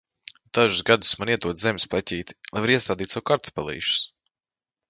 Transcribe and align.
Dažus 0.57 0.79
gadus 0.89 1.11
man 1.19 1.31
iedod 1.33 1.61
zemes 1.65 1.87
pleķīti, 1.93 2.37
lai 2.55 2.65
varu 2.65 2.79
iestādīt 2.79 3.17
sev 3.17 3.25
kartupelīšus. 3.33 4.05